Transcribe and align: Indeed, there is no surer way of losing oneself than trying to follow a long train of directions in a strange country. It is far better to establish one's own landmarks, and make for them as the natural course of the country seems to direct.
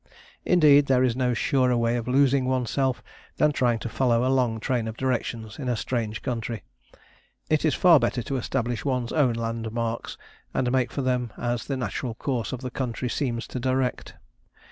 Indeed, 0.45 0.87
there 0.87 1.03
is 1.03 1.15
no 1.15 1.35
surer 1.35 1.77
way 1.77 1.95
of 1.95 2.07
losing 2.07 2.45
oneself 2.45 3.03
than 3.37 3.51
trying 3.51 3.77
to 3.77 3.87
follow 3.87 4.25
a 4.25 4.33
long 4.33 4.59
train 4.59 4.87
of 4.87 4.97
directions 4.97 5.59
in 5.59 5.69
a 5.69 5.75
strange 5.75 6.23
country. 6.23 6.63
It 7.51 7.63
is 7.65 7.75
far 7.75 7.99
better 7.99 8.23
to 8.23 8.37
establish 8.37 8.83
one's 8.83 9.11
own 9.13 9.33
landmarks, 9.33 10.17
and 10.55 10.71
make 10.71 10.91
for 10.91 11.03
them 11.03 11.31
as 11.37 11.65
the 11.67 11.77
natural 11.77 12.15
course 12.15 12.51
of 12.51 12.61
the 12.61 12.71
country 12.71 13.09
seems 13.09 13.45
to 13.49 13.59
direct. 13.59 14.15